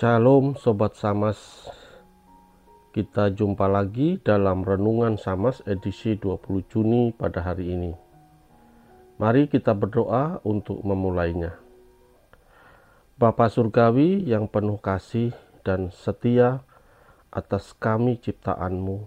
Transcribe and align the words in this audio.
Shalom 0.00 0.56
Sobat 0.56 0.96
Samas. 0.96 1.36
Kita 2.88 3.28
jumpa 3.36 3.68
lagi 3.68 4.16
dalam 4.16 4.64
Renungan 4.64 5.20
Samas 5.20 5.60
edisi 5.68 6.16
20 6.16 6.72
Juni 6.72 7.12
pada 7.12 7.44
hari 7.44 7.76
ini. 7.76 7.92
Mari 9.20 9.52
kita 9.52 9.76
berdoa 9.76 10.40
untuk 10.40 10.80
memulainya. 10.80 11.52
Bapa 13.20 13.52
Surgawi 13.52 14.24
yang 14.24 14.48
penuh 14.48 14.80
kasih 14.80 15.36
dan 15.68 15.92
setia 15.92 16.64
atas 17.28 17.76
kami 17.76 18.16
ciptaanmu 18.16 19.04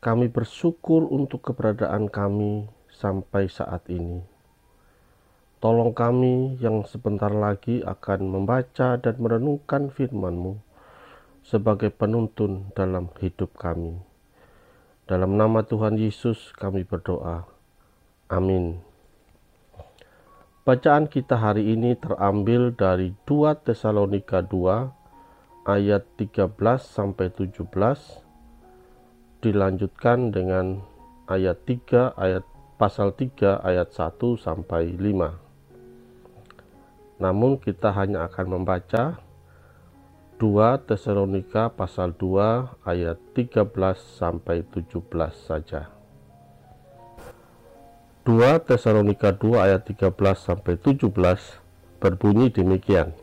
Kami 0.00 0.32
bersyukur 0.32 1.04
untuk 1.04 1.52
keberadaan 1.52 2.08
kami 2.08 2.64
sampai 2.88 3.52
saat 3.52 3.84
ini 3.92 4.35
Tolong 5.56 5.96
kami 5.96 6.60
yang 6.60 6.84
sebentar 6.84 7.32
lagi 7.32 7.80
akan 7.80 8.28
membaca 8.28 9.00
dan 9.00 9.16
merenungkan 9.16 9.88
firman-Mu 9.88 10.60
sebagai 11.40 11.88
penuntun 11.88 12.68
dalam 12.76 13.08
hidup 13.16 13.56
kami. 13.56 13.96
Dalam 15.08 15.40
nama 15.40 15.64
Tuhan 15.64 15.96
Yesus 15.96 16.52
kami 16.52 16.84
berdoa. 16.84 17.48
Amin. 18.28 18.84
Bacaan 20.68 21.08
kita 21.08 21.40
hari 21.40 21.72
ini 21.72 21.96
terambil 21.96 22.76
dari 22.76 23.16
2 23.24 23.56
Tesalonika 23.64 24.44
2 24.44 24.92
ayat 25.64 26.04
13 26.20 26.52
sampai 26.84 27.32
17 27.32 27.64
dilanjutkan 29.40 30.36
dengan 30.36 30.84
ayat 31.32 31.64
3 31.64 32.12
ayat 32.12 32.44
pasal 32.76 33.16
3 33.16 33.64
ayat 33.64 33.88
1 33.88 34.36
sampai 34.36 34.92
5. 34.92 35.45
Namun 37.16 37.56
kita 37.56 37.92
hanya 37.96 38.28
akan 38.28 38.60
membaca 38.60 39.20
2 40.36 40.84
Tesalonika 40.84 41.72
pasal 41.72 42.12
2 42.12 42.84
ayat 42.84 43.16
13 43.32 43.72
sampai 44.20 44.60
17 44.68 45.00
saja. 45.32 45.88
2 48.28 48.68
Tesalonika 48.68 49.32
2 49.32 49.56
ayat 49.56 49.86
13 49.88 50.12
sampai 50.36 50.76
17 50.76 51.08
berbunyi 52.02 52.52
demikian. 52.52 53.16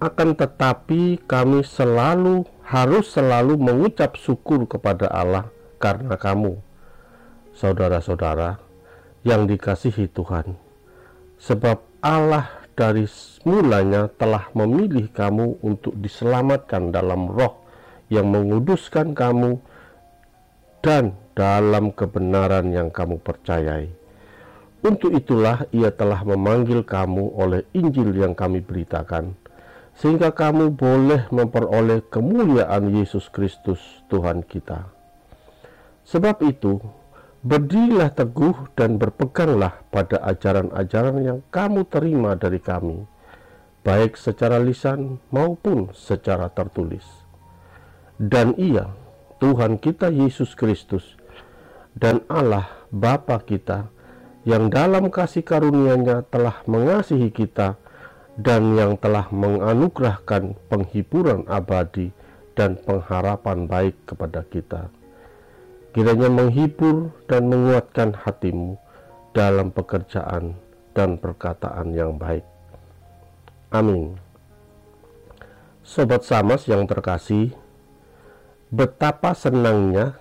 Akan 0.00 0.32
tetapi 0.32 1.20
kami 1.28 1.60
selalu 1.62 2.48
harus 2.64 3.12
selalu 3.12 3.60
mengucap 3.60 4.16
syukur 4.16 4.64
kepada 4.64 5.06
Allah 5.12 5.52
karena 5.76 6.16
kamu, 6.16 6.56
saudara-saudara 7.52 8.56
yang 9.22 9.44
dikasihi 9.44 10.08
Tuhan. 10.08 10.56
Sebab 11.36 11.89
Allah 12.00 12.48
dari 12.72 13.04
mulanya 13.44 14.08
telah 14.16 14.48
memilih 14.56 15.12
kamu 15.12 15.60
untuk 15.60 15.92
diselamatkan 16.00 16.88
dalam 16.88 17.28
roh 17.28 17.60
yang 18.08 18.32
menguduskan 18.32 19.12
kamu 19.12 19.60
dan 20.80 21.12
dalam 21.36 21.92
kebenaran 21.92 22.72
yang 22.72 22.88
kamu 22.88 23.20
percayai. 23.20 23.92
Untuk 24.80 25.12
itulah 25.12 25.68
ia 25.76 25.92
telah 25.92 26.24
memanggil 26.24 26.80
kamu 26.80 27.36
oleh 27.36 27.68
Injil 27.76 28.16
yang 28.16 28.32
kami 28.32 28.64
beritakan, 28.64 29.36
sehingga 29.92 30.32
kamu 30.32 30.72
boleh 30.72 31.28
memperoleh 31.28 32.00
kemuliaan 32.08 32.88
Yesus 32.96 33.28
Kristus 33.28 33.76
Tuhan 34.08 34.40
kita. 34.40 34.88
Sebab 36.08 36.40
itu, 36.48 36.80
Berdirilah 37.40 38.12
teguh 38.12 38.68
dan 38.76 39.00
berpeganglah 39.00 39.80
pada 39.88 40.20
ajaran-ajaran 40.28 41.16
yang 41.24 41.40
kamu 41.48 41.88
terima 41.88 42.36
dari 42.36 42.60
kami, 42.60 43.08
baik 43.80 44.20
secara 44.20 44.60
lisan 44.60 45.16
maupun 45.32 45.88
secara 45.96 46.52
tertulis. 46.52 47.00
Dan 48.20 48.52
ia, 48.60 48.92
Tuhan 49.40 49.80
kita 49.80 50.12
Yesus 50.12 50.52
Kristus, 50.52 51.16
dan 51.96 52.20
Allah 52.28 52.68
Bapa 52.92 53.40
kita, 53.40 53.88
yang 54.44 54.68
dalam 54.68 55.08
kasih 55.08 55.40
karunia-Nya 55.40 56.28
telah 56.28 56.60
mengasihi 56.68 57.32
kita 57.32 57.80
dan 58.36 58.76
yang 58.76 59.00
telah 59.00 59.32
menganugerahkan 59.32 60.60
penghiburan 60.68 61.48
abadi 61.48 62.12
dan 62.52 62.76
pengharapan 62.84 63.64
baik 63.64 63.96
kepada 64.04 64.44
kita 64.44 64.99
kiranya 65.90 66.30
menghibur 66.30 67.10
dan 67.26 67.50
menguatkan 67.50 68.14
hatimu 68.14 68.78
dalam 69.34 69.74
pekerjaan 69.74 70.54
dan 70.94 71.18
perkataan 71.18 71.94
yang 71.94 72.18
baik. 72.18 72.46
Amin. 73.70 74.18
Sobat 75.86 76.22
Samas 76.22 76.66
yang 76.70 76.86
terkasih, 76.86 77.54
betapa 78.70 79.34
senangnya 79.34 80.18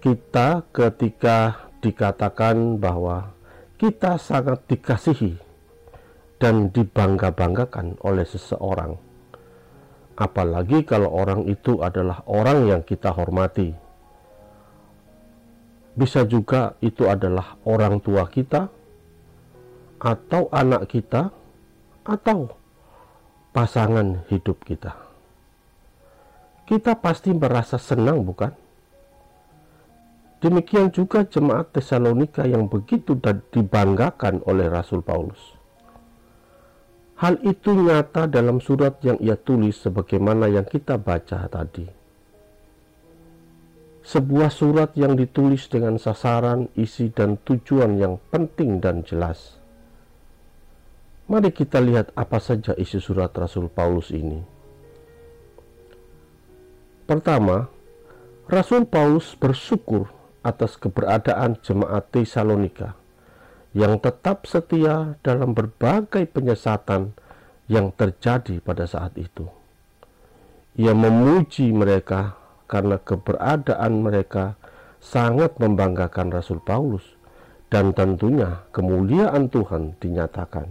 kita 0.00 0.64
ketika 0.72 1.68
dikatakan 1.80 2.76
bahwa 2.76 3.32
kita 3.80 4.20
sangat 4.20 4.64
dikasihi 4.68 5.40
dan 6.40 6.72
dibangga-banggakan 6.72 8.00
oleh 8.00 8.24
seseorang 8.24 9.09
apalagi 10.20 10.84
kalau 10.84 11.08
orang 11.08 11.48
itu 11.48 11.80
adalah 11.80 12.20
orang 12.28 12.68
yang 12.68 12.82
kita 12.84 13.08
hormati. 13.08 13.72
Bisa 15.96 16.28
juga 16.28 16.76
itu 16.84 17.08
adalah 17.08 17.56
orang 17.64 18.04
tua 18.04 18.28
kita, 18.28 18.68
atau 20.00 20.52
anak 20.52 20.92
kita, 20.92 21.32
atau 22.04 22.52
pasangan 23.56 24.28
hidup 24.28 24.60
kita. 24.64 24.92
Kita 26.68 26.94
pasti 27.00 27.34
merasa 27.34 27.80
senang, 27.80 28.22
bukan? 28.22 28.52
Demikian 30.40 30.88
juga 30.88 31.26
jemaat 31.28 31.74
Tesalonika 31.76 32.48
yang 32.48 32.64
begitu 32.70 33.12
dibanggakan 33.52 34.40
oleh 34.48 34.72
Rasul 34.72 35.04
Paulus. 35.04 35.59
Hal 37.20 37.36
itu 37.44 37.76
nyata 37.76 38.24
dalam 38.24 38.64
surat 38.64 38.96
yang 39.04 39.20
ia 39.20 39.36
tulis 39.36 39.76
sebagaimana 39.84 40.48
yang 40.48 40.64
kita 40.64 40.96
baca 40.96 41.44
tadi. 41.52 41.84
Sebuah 44.00 44.48
surat 44.48 44.96
yang 44.96 45.20
ditulis 45.20 45.68
dengan 45.68 46.00
sasaran, 46.00 46.72
isi, 46.80 47.12
dan 47.12 47.36
tujuan 47.44 48.00
yang 48.00 48.16
penting 48.32 48.80
dan 48.80 49.04
jelas. 49.04 49.60
Mari 51.28 51.52
kita 51.52 51.76
lihat 51.84 52.08
apa 52.16 52.40
saja 52.40 52.72
isi 52.80 52.96
surat 52.96 53.36
Rasul 53.36 53.68
Paulus 53.68 54.08
ini. 54.16 54.40
Pertama, 57.04 57.68
Rasul 58.48 58.88
Paulus 58.88 59.36
bersyukur 59.36 60.08
atas 60.40 60.80
keberadaan 60.80 61.60
jemaat 61.60 62.08
Tesalonika 62.08 62.99
yang 63.70 64.02
tetap 64.02 64.50
setia 64.50 65.14
dalam 65.22 65.54
berbagai 65.54 66.26
penyesatan 66.26 67.14
yang 67.70 67.94
terjadi 67.94 68.58
pada 68.58 68.82
saat 68.86 69.14
itu. 69.14 69.46
Ia 70.74 70.90
memuji 70.90 71.70
mereka 71.70 72.34
karena 72.66 72.98
keberadaan 72.98 74.02
mereka 74.02 74.58
sangat 74.98 75.54
membanggakan 75.58 76.34
Rasul 76.34 76.58
Paulus 76.62 77.02
dan 77.70 77.94
tentunya 77.94 78.66
kemuliaan 78.74 79.46
Tuhan 79.46 79.94
dinyatakan. 80.02 80.66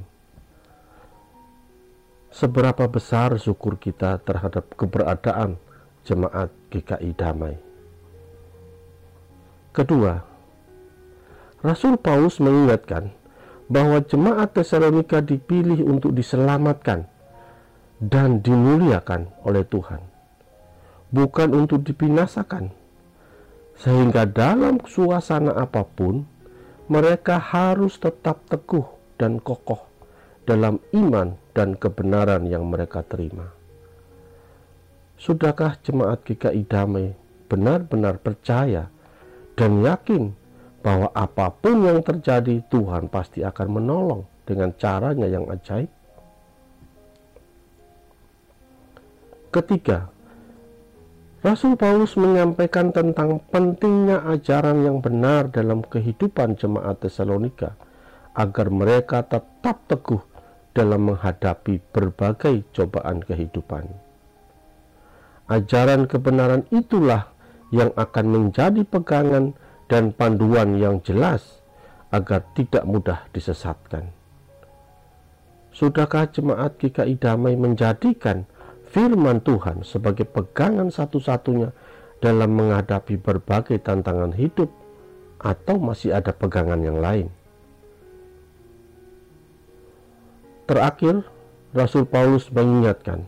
Seberapa 2.30 2.86
besar 2.86 3.40
syukur 3.42 3.82
kita 3.82 4.22
terhadap 4.22 4.76
keberadaan 4.78 5.58
jemaat 6.06 6.54
GKI 6.70 7.12
Damai. 7.18 7.56
Kedua, 9.74 10.29
Rasul 11.60 12.00
Paulus 12.00 12.40
mengingatkan 12.40 13.12
bahwa 13.68 14.00
jemaat 14.02 14.56
Tesalonika 14.56 15.20
dipilih 15.20 15.84
untuk 15.84 16.16
diselamatkan 16.16 17.06
dan 18.00 18.40
dimuliakan 18.40 19.28
oleh 19.44 19.68
Tuhan, 19.68 20.00
bukan 21.12 21.50
untuk 21.52 21.84
dibinasakan. 21.84 22.72
Sehingga 23.80 24.28
dalam 24.28 24.80
suasana 24.88 25.56
apa 25.56 25.84
pun, 25.84 26.24
mereka 26.88 27.40
harus 27.40 28.00
tetap 28.00 28.44
teguh 28.48 28.88
dan 29.20 29.40
kokoh 29.40 29.84
dalam 30.48 30.80
iman 30.96 31.36
dan 31.52 31.76
kebenaran 31.76 32.48
yang 32.48 32.66
mereka 32.66 33.04
terima. 33.04 33.52
Sudahkah 35.20 35.76
jemaat 35.84 36.24
GKI 36.24 36.64
Damai 36.66 37.12
benar-benar 37.52 38.24
percaya 38.24 38.88
dan 39.60 39.84
yakin 39.84 40.39
bahwa 40.80 41.12
apa 41.12 41.52
pun 41.52 41.84
yang 41.84 42.00
terjadi 42.00 42.64
Tuhan 42.72 43.12
pasti 43.12 43.44
akan 43.44 43.68
menolong 43.68 44.22
dengan 44.48 44.72
caranya 44.80 45.28
yang 45.28 45.46
ajaib. 45.52 45.92
Ketiga, 49.50 50.08
Rasul 51.42 51.80
Paulus 51.80 52.14
menyampaikan 52.20 52.92
tentang 52.92 53.42
pentingnya 53.50 54.22
ajaran 54.28 54.84
yang 54.84 55.00
benar 55.00 55.48
dalam 55.50 55.82
kehidupan 55.82 56.60
jemaat 56.60 57.00
Tesalonika 57.00 57.74
agar 58.36 58.68
mereka 58.70 59.26
tetap 59.26 59.88
teguh 59.88 60.22
dalam 60.76 61.12
menghadapi 61.12 61.82
berbagai 61.96 62.68
cobaan 62.76 63.24
kehidupan. 63.26 63.90
Ajaran 65.50 66.06
kebenaran 66.06 66.68
itulah 66.70 67.32
yang 67.74 67.90
akan 67.98 68.26
menjadi 68.30 68.86
pegangan 68.86 69.58
dan 69.90 70.14
panduan 70.14 70.78
yang 70.78 71.02
jelas 71.02 71.60
agar 72.14 72.46
tidak 72.54 72.86
mudah 72.86 73.26
disesatkan. 73.34 74.14
Sudahkah 75.74 76.30
jemaat 76.30 76.78
GKI 76.78 77.18
Damai 77.18 77.58
menjadikan 77.58 78.46
firman 78.90 79.42
Tuhan 79.42 79.86
sebagai 79.86 80.26
pegangan 80.26 80.90
satu-satunya 80.90 81.74
dalam 82.22 82.52
menghadapi 82.58 83.18
berbagai 83.22 83.82
tantangan 83.82 84.34
hidup 84.34 84.70
atau 85.40 85.76
masih 85.78 86.14
ada 86.14 86.34
pegangan 86.34 86.82
yang 86.82 86.98
lain? 86.98 87.28
Terakhir, 90.70 91.26
Rasul 91.74 92.06
Paulus 92.06 92.50
mengingatkan 92.54 93.26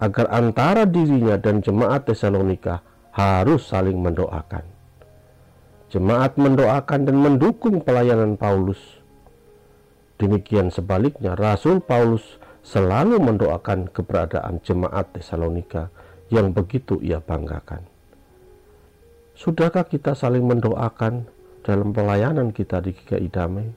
agar 0.00 0.26
antara 0.32 0.88
dirinya 0.88 1.36
dan 1.36 1.60
jemaat 1.60 2.08
Tesalonika 2.08 2.82
harus 3.12 3.68
saling 3.68 4.00
mendoakan. 4.00 4.79
Jemaat 5.90 6.38
mendoakan 6.38 7.02
dan 7.02 7.18
mendukung 7.18 7.82
pelayanan 7.82 8.38
Paulus. 8.38 8.78
Demikian 10.22 10.70
sebaliknya, 10.70 11.34
Rasul 11.34 11.82
Paulus 11.82 12.38
selalu 12.62 13.18
mendoakan 13.18 13.90
keberadaan 13.90 14.62
jemaat 14.62 15.10
Tesalonika 15.10 15.90
yang 16.30 16.54
begitu 16.54 17.02
ia 17.02 17.18
banggakan. 17.18 17.82
Sudahkah 19.34 19.82
kita 19.90 20.14
saling 20.14 20.46
mendoakan 20.46 21.26
dalam 21.66 21.90
pelayanan 21.90 22.54
kita 22.54 22.78
di 22.78 22.94
GKI 22.94 23.26
Damai? 23.26 23.68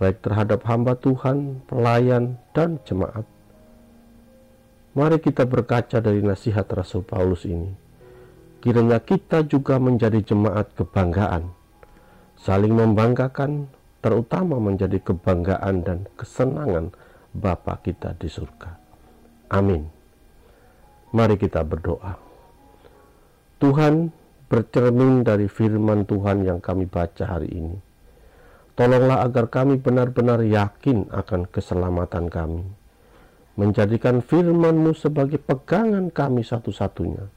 Baik 0.00 0.24
terhadap 0.24 0.64
hamba 0.64 0.96
Tuhan, 0.96 1.68
pelayan, 1.68 2.40
dan 2.56 2.80
jemaat. 2.88 3.28
Mari 4.96 5.20
kita 5.20 5.44
berkaca 5.44 6.00
dari 6.00 6.24
nasihat 6.24 6.64
Rasul 6.72 7.04
Paulus 7.04 7.44
ini. 7.44 7.83
Kiranya 8.64 8.96
kita 8.96 9.44
juga 9.44 9.76
menjadi 9.76 10.24
jemaat 10.24 10.72
kebanggaan, 10.72 11.52
saling 12.40 12.72
membanggakan, 12.72 13.68
terutama 14.00 14.56
menjadi 14.56 15.04
kebanggaan 15.04 15.84
dan 15.84 16.08
kesenangan 16.16 16.88
Bapa 17.36 17.76
kita 17.84 18.16
di 18.16 18.24
surga. 18.24 18.72
Amin. 19.52 19.84
Mari 21.12 21.36
kita 21.36 21.60
berdoa. 21.60 22.16
Tuhan, 23.60 24.08
bercermin 24.48 25.20
dari 25.20 25.44
firman 25.44 26.08
Tuhan 26.08 26.48
yang 26.48 26.64
kami 26.64 26.88
baca 26.88 27.36
hari 27.36 27.52
ini. 27.52 27.76
Tolonglah 28.72 29.28
agar 29.28 29.52
kami 29.52 29.76
benar-benar 29.76 30.40
yakin 30.40 31.12
akan 31.12 31.52
keselamatan 31.52 32.32
kami 32.32 32.64
menjadikan 33.54 34.18
firman-Mu 34.18 34.98
sebagai 34.98 35.38
pegangan 35.38 36.10
kami 36.10 36.42
satu-satunya, 36.42 37.30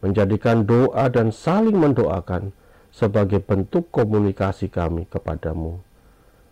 menjadikan 0.00 0.64
doa 0.64 1.08
dan 1.12 1.32
saling 1.32 1.76
mendoakan 1.76 2.52
sebagai 2.90 3.40
bentuk 3.40 3.88
komunikasi 3.94 4.66
kami 4.68 5.06
kepadamu, 5.06 5.78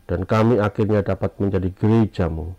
dan 0.06 0.24
kami 0.24 0.62
akhirnya 0.62 1.02
dapat 1.02 1.34
menjadi 1.42 1.68
gerejamu 1.74 2.54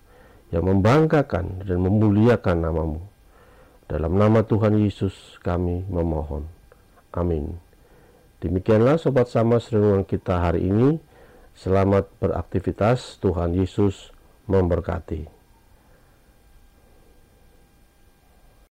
yang 0.49 0.65
membanggakan 0.67 1.63
dan 1.63 1.77
memuliakan 1.79 2.57
namamu. 2.59 3.01
Dalam 3.89 4.17
nama 4.17 4.45
Tuhan 4.45 4.77
Yesus 4.77 5.41
kami 5.41 5.85
memohon. 5.89 6.45
Amin. 7.09 7.57
Demikianlah 8.39 9.01
Sobat 9.01 9.33
Sama 9.33 9.57
renungan 9.57 10.05
kita 10.05 10.37
hari 10.37 10.69
ini. 10.69 11.01
Selamat 11.57 12.05
beraktivitas. 12.21 13.17
Tuhan 13.17 13.57
Yesus 13.57 14.13
memberkati. 14.45 15.38